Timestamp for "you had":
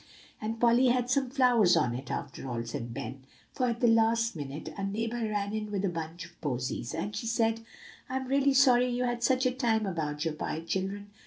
8.89-9.21